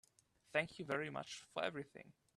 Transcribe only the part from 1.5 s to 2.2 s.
for everything.